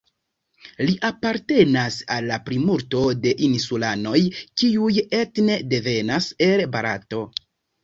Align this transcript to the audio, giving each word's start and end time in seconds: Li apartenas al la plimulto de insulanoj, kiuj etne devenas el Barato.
Li 0.85 0.93
apartenas 1.09 1.97
al 2.15 2.29
la 2.29 2.39
plimulto 2.47 3.03
de 3.27 3.35
insulanoj, 3.49 4.23
kiuj 4.63 4.91
etne 5.21 5.61
devenas 5.77 6.33
el 6.51 6.67
Barato. 6.77 7.25